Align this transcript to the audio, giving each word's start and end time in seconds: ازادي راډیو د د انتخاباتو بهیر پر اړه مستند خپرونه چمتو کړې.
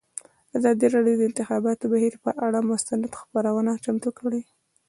ازادي 0.57 0.85
راډیو 0.95 1.15
د 1.17 1.19
د 1.21 1.27
انتخاباتو 1.29 1.91
بهیر 1.93 2.13
پر 2.23 2.33
اړه 2.45 2.59
مستند 2.71 3.11
خپرونه 3.21 3.71
چمتو 3.83 4.09
کړې. 4.19 4.41